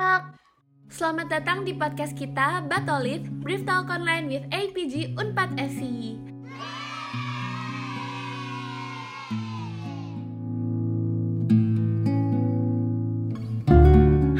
[0.00, 6.16] Selamat datang di podcast kita Batolit Brief Talk Online with APG Unpad SI.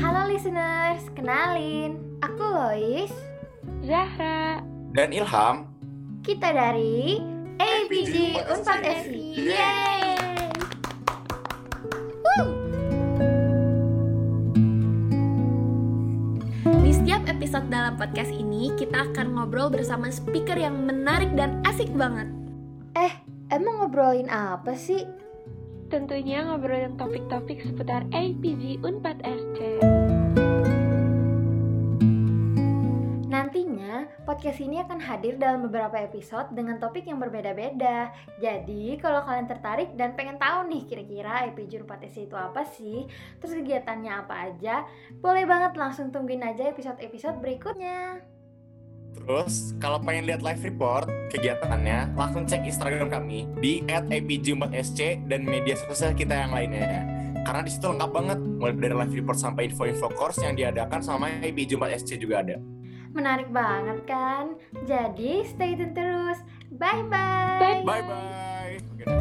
[0.00, 3.12] Halo listeners, kenalin, aku Lois.
[3.84, 4.64] Zahra
[4.96, 5.68] dan Ilham.
[6.24, 7.20] Kita dari
[7.60, 9.44] APG Unpad SI.
[9.44, 10.48] Yeay!
[12.40, 12.69] Di
[17.40, 22.28] episode dalam podcast ini, kita akan ngobrol bersama speaker yang menarik dan asik banget.
[22.92, 23.16] Eh,
[23.48, 25.08] emang ngobrolin apa sih?
[25.88, 29.80] tentunya ngobrolin topik-topik seputar APG Unpad SC.
[34.26, 38.14] Podcast ini akan hadir dalam beberapa episode dengan topik yang berbeda-beda.
[38.38, 43.06] Jadi, kalau kalian tertarik dan pengen tahu nih kira-kira Unpad SI itu apa sih,
[43.38, 44.86] terus kegiatannya apa aja,
[45.18, 48.22] boleh banget langsung tungguin aja episode-episode berikutnya.
[49.10, 55.74] Terus, kalau pengen lihat live report kegiatannya, langsung cek Instagram kami di @apg4sc dan media
[55.76, 57.06] sosial kita yang lainnya.
[57.42, 61.32] Karena di situ lengkap banget, mulai dari live report sampai info-info course yang diadakan sama
[61.40, 62.79] APG4sc juga ada.
[63.10, 64.54] Menarik banget kan?
[64.86, 66.38] Jadi stay tune terus.
[66.70, 67.82] Bye bye.
[67.82, 68.02] Bye bye.
[68.02, 69.19] bye, -bye.